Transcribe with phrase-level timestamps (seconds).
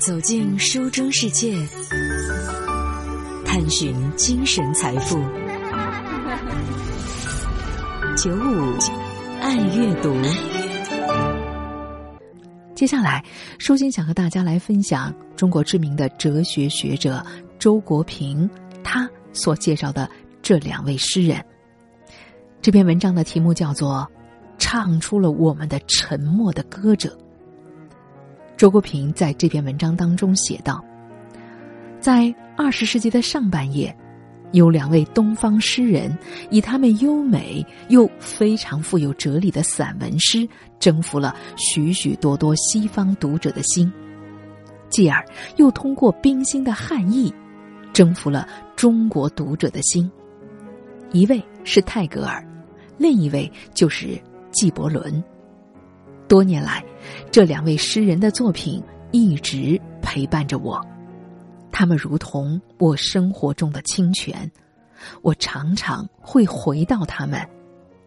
[0.00, 1.54] 走进书中世界，
[3.44, 5.18] 探寻精神财富。
[8.16, 8.78] 九五
[9.42, 10.16] 爱阅读。
[12.74, 13.22] 接下来，
[13.58, 17.22] 舒心想和大家来分享中国知名的哲学学者
[17.58, 18.48] 周国平
[18.82, 20.10] 他所介绍的
[20.40, 21.44] 这两位诗人。
[22.62, 24.08] 这篇文章的题目叫做
[24.56, 27.10] 《唱出了我们的沉默的歌者》。
[28.60, 30.84] 周国平在这篇文章当中写道
[31.98, 33.96] ：“在二十世纪的上半叶，
[34.52, 36.14] 有两位东方诗人，
[36.50, 40.46] 以他们优美又非常富有哲理的散文诗，
[40.78, 43.90] 征服了许许多多西方读者的心；
[44.90, 45.24] 继而
[45.56, 47.32] 又通过冰心的汉译，
[47.94, 50.06] 征服了中国读者的心。
[51.12, 52.46] 一位是泰戈尔，
[52.98, 54.20] 另一位就是
[54.52, 55.10] 纪伯伦。”
[56.30, 56.84] 多年来，
[57.32, 58.80] 这两位诗人的作品
[59.10, 60.80] 一直陪伴着我，
[61.72, 64.48] 他们如同我生活中的清泉，
[65.22, 67.44] 我常常会回到他们，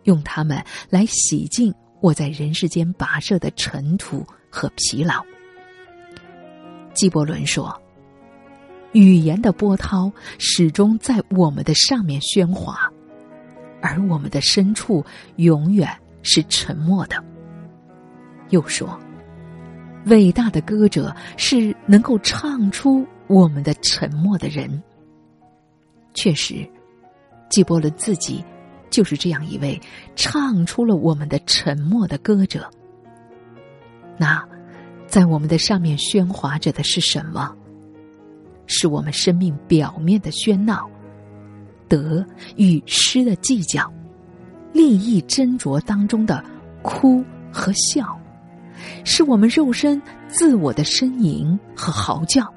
[0.03, 5.21] 用他们来洗净我在人世间跋涉的尘土和疲劳。
[6.94, 7.77] 纪伯伦说
[8.94, 12.89] ：“语言的波涛始终在我们的上面喧哗，
[13.81, 15.89] 而我们的深处永远
[16.21, 17.21] 是沉默的。”
[18.49, 18.99] 又说
[20.08, 24.81] ：“伟大的歌者是能够唱出我们的沉默的人。”
[26.13, 26.67] 确实，
[27.50, 28.44] 纪伯伦自己
[28.89, 29.80] 就是这样一位
[30.16, 32.69] 唱出了我们的沉默的歌者。
[34.17, 34.44] 那，
[35.07, 37.55] 在我们的上面喧哗着的是什么？
[38.66, 40.89] 是我们生命表面的喧闹，
[41.89, 43.91] 得与失的计较，
[44.72, 46.44] 利益斟酌当中的
[46.81, 48.17] 哭和笑。
[49.03, 52.52] 是我们肉身自我的呻吟和嚎叫。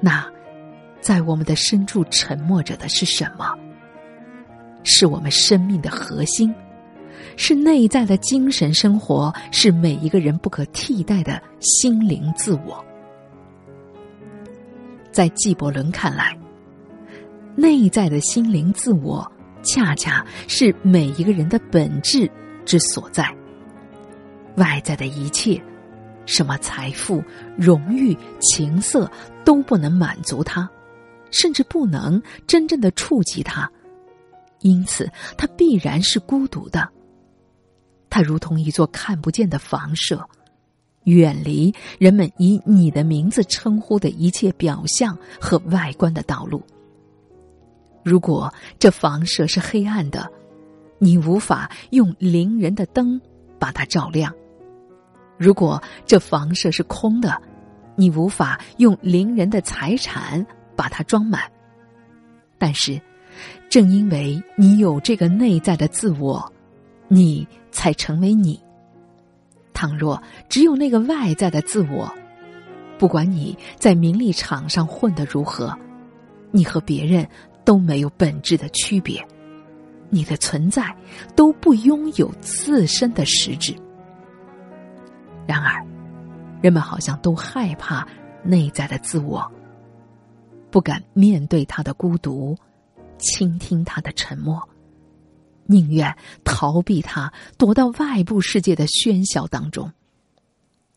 [0.00, 0.24] 那，
[1.00, 3.54] 在我们的深处沉默着的是什么？
[4.84, 6.52] 是我们生命的核心，
[7.36, 12.84] 是内在的精神生活，是每一个人不可替代的心灵自我。
[15.12, 16.36] 在纪伯伦看来，
[17.54, 19.30] 内在的心灵自我，
[19.62, 22.28] 恰恰是每一个人的本质
[22.64, 23.32] 之所在。
[24.56, 25.62] 外在的一切，
[26.26, 27.22] 什么财富、
[27.56, 29.10] 荣誉、情色，
[29.44, 30.68] 都不能满足他，
[31.30, 33.70] 甚至不能真正的触及他，
[34.60, 36.88] 因此他必然是孤独的。
[38.10, 40.22] 他如同一座看不见的房舍，
[41.04, 46.62] 远离人们以你的名字称呼的一切表象和外观的道路。
[48.04, 50.30] 如果这房舍是黑暗的，
[50.98, 53.20] 你无法用灵人的灯
[53.58, 54.32] 把它照亮。
[55.42, 57.36] 如果这房舍是空的，
[57.96, 61.42] 你无法用邻人的财产把它装满。
[62.58, 63.00] 但是，
[63.68, 66.52] 正因为你有这个内在的自我，
[67.08, 68.62] 你才成为你。
[69.74, 72.08] 倘若只有那个外在的自我，
[72.96, 75.76] 不管你在名利场上混得如何，
[76.52, 77.26] 你和别人
[77.64, 79.20] 都没有本质的区别，
[80.08, 80.94] 你的存在
[81.34, 83.74] 都不拥有自身的实质。
[85.46, 85.84] 然而，
[86.62, 88.06] 人们好像都害怕
[88.42, 89.50] 内在的自我，
[90.70, 92.56] 不敢面对他的孤独，
[93.18, 94.62] 倾听他的沉默，
[95.66, 99.92] 宁愿逃避他，躲到外部世界的喧嚣当中。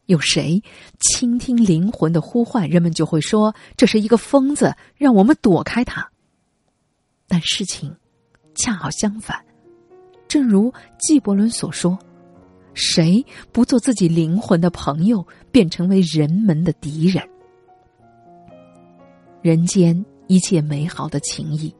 [0.06, 0.62] 有谁
[1.00, 6.08] 倾听灵魂的呼唤，人们就会说这是一个疯子，让我们躲开他。
[7.28, 7.96] 但事情
[8.54, 9.44] 恰好相反，
[10.28, 11.98] 正如纪伯伦所说。
[12.76, 17.28] 谁不做自己灵魂的朋友，便成为人们的敌人。
[19.42, 21.74] 人间一切美好的情谊，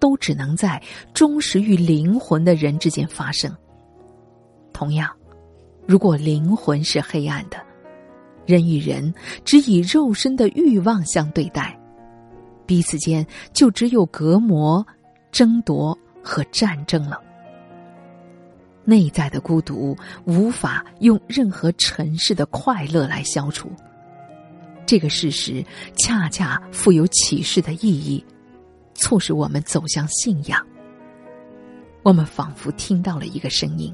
[0.00, 0.82] 都只能在
[1.12, 3.54] 忠实于灵魂的人之间发生。
[4.72, 5.10] 同样，
[5.86, 7.56] 如果灵魂是黑暗的，
[8.46, 9.12] 人与人
[9.44, 11.78] 只以肉身的欲望相对待，
[12.64, 14.86] 彼此间就只有隔膜、
[15.30, 17.20] 争夺和战争了。
[18.86, 19.94] 内在的孤独
[20.24, 23.68] 无法用任何尘世的快乐来消除，
[24.86, 25.62] 这个事实
[25.98, 28.24] 恰恰富有启示的意义，
[28.94, 30.64] 促使我们走向信仰。
[32.04, 33.92] 我们仿佛听到了一个声音，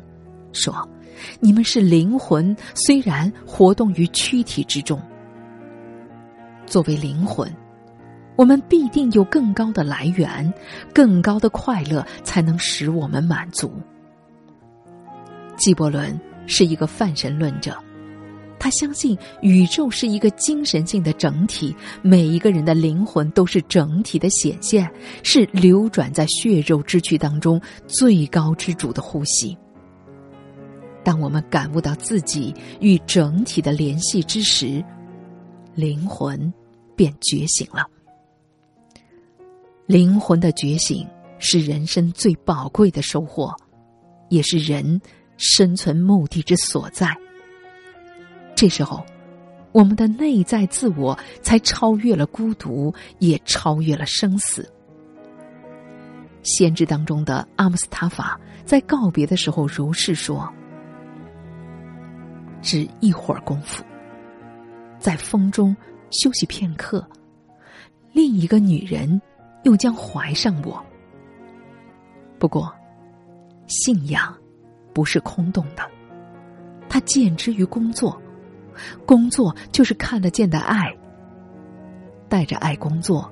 [0.52, 0.86] 说
[1.40, 5.00] ：“你们是灵魂，虽然活动于躯体之中。
[6.66, 7.50] 作为灵魂，
[8.36, 10.52] 我们必定有更高的来源，
[10.92, 13.72] 更高的快乐才能使我们满足。”
[15.62, 17.78] 纪伯伦是一个泛神论者，
[18.58, 21.72] 他相信宇宙是一个精神性的整体，
[22.02, 24.90] 每一个人的灵魂都是整体的显现，
[25.22, 29.56] 是流转在血肉之躯当中最高之主的呼吸。
[31.04, 34.84] 当我们感悟到自己与整体的联系之时，
[35.76, 36.52] 灵魂
[36.96, 37.86] 便觉醒了。
[39.86, 41.06] 灵魂的觉醒
[41.38, 43.54] 是人生最宝贵的收获，
[44.28, 45.00] 也是人
[45.42, 47.12] 生存目的之所在。
[48.54, 49.04] 这时候，
[49.72, 54.72] 我们的内在自我才超越了孤独，也超越了生死。
[56.44, 60.48] 先知当中的阿姆斯塔法在告别的时候如是说。
[62.60, 63.84] 只一会儿功夫，
[65.00, 65.76] 在风中
[66.12, 67.04] 休息片刻，
[68.12, 69.20] 另一个女人
[69.64, 70.80] 又将怀上我。
[72.38, 72.72] 不过，
[73.66, 74.32] 信仰
[74.92, 75.82] 不是空洞的，
[76.88, 78.20] 它见之于工作，
[79.06, 80.92] 工作就是看得见的爱。
[82.28, 83.30] 带着爱工作，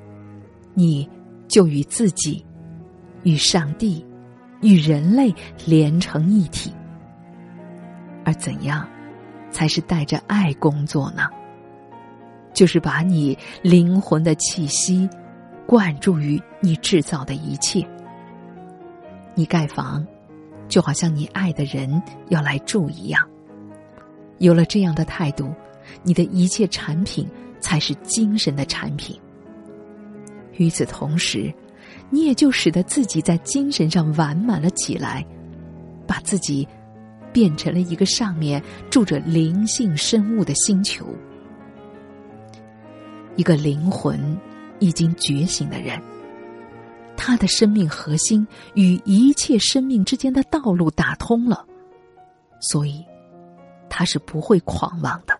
[0.75, 1.09] 你
[1.49, 2.45] 就与自己、
[3.23, 4.05] 与上帝、
[4.61, 5.35] 与人类
[5.67, 6.73] 连成一体。
[8.25, 8.87] 而怎样？
[9.53, 11.25] 才是带着爱工作呢，
[12.55, 15.11] 就是把你灵魂的气息
[15.67, 17.85] 灌注于你制造的一切。
[19.35, 20.07] 你盖房，
[20.71, 23.23] 就好像你爱的人要来住一样。
[24.39, 25.53] 有了这样的态度，
[26.03, 27.29] 你的一切产品
[27.61, 29.21] 才是精神的产品。
[30.57, 31.53] 与此同时，
[32.09, 35.23] 你也就使得自己在精神上完满了起来，
[36.07, 36.67] 把自己。
[37.33, 41.07] 变成了一个上面住着灵性生物的星球，
[43.37, 44.37] 一个灵魂
[44.81, 45.97] 已经觉醒的人，
[47.23, 51.67] 他的生命核心与一切生命之间的道路打通了，
[52.61, 53.05] 所以
[53.91, 55.39] 他是不会狂妄的。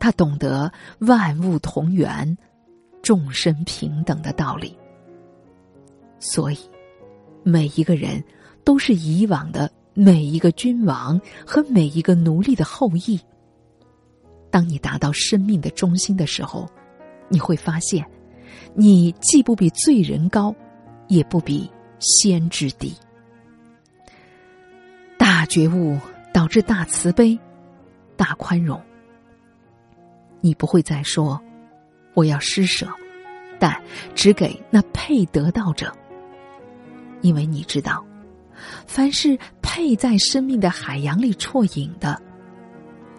[0.00, 2.38] 他懂得万物同源、
[3.02, 4.74] 众生平等的道理，
[6.18, 6.58] 所以
[7.42, 8.24] 每一个人
[8.64, 9.70] 都是以往的。
[9.94, 13.20] 每一个君王和每一个奴隶的后裔。
[14.50, 16.66] 当你达到生命的中心的时候，
[17.28, 18.02] 你会发现，
[18.74, 20.54] 你既不比罪人高，
[21.08, 22.94] 也不比先知低。
[25.18, 25.98] 大觉悟
[26.32, 27.38] 导致大慈悲、
[28.16, 28.80] 大宽容。
[30.40, 31.40] 你不会再说
[32.14, 32.88] “我要施舍”，
[33.60, 33.80] 但
[34.14, 35.92] 只给那配得到者，
[37.20, 38.04] 因为你知道。
[38.86, 42.20] 凡是配在生命的海洋里啜饮的，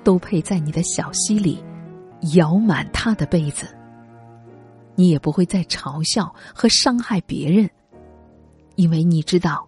[0.04, 1.64] 都配在你的小溪里
[2.34, 3.68] 舀满他的杯子。
[4.96, 7.70] 你也不会再嘲笑和伤害别人，
[8.76, 9.68] 因为你知道，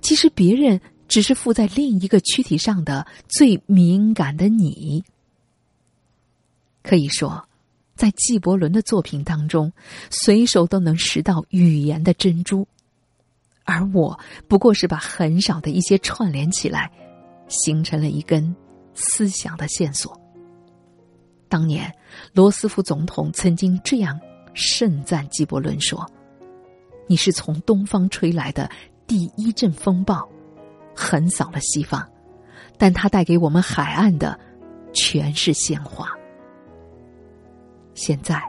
[0.00, 5.04] 其实别人只是附在另一个躯体上的最敏感的你。
[6.82, 7.48] 可以说，
[7.94, 9.72] 在纪伯伦的作品当中，
[10.10, 12.66] 随手都能拾到语言的珍珠。
[13.64, 16.90] 而我不过是把很少的一些串联起来，
[17.46, 18.54] 形成了一根
[18.94, 20.20] 思想的线索。
[21.48, 21.94] 当年
[22.32, 24.18] 罗斯福总统曾经这样
[24.54, 26.06] 盛赞纪伯伦说
[27.06, 28.70] ：“你是从东方吹来的
[29.06, 30.28] 第一阵风暴，
[30.94, 32.06] 横扫了西方，
[32.76, 34.38] 但它带给我们海岸的
[34.92, 36.08] 全是鲜花。”
[37.94, 38.42] 现在，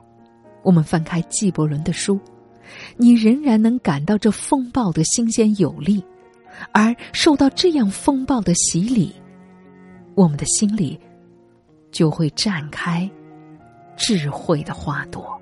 [0.64, 2.20] 我们翻开纪伯伦的书。
[2.98, 6.04] 你仍然能感到这风暴的新鲜有力，
[6.72, 9.14] 而受到这样风暴的洗礼，
[10.16, 11.00] 我们的心里
[11.92, 13.08] 就会绽开
[13.98, 15.40] 智慧的花朵。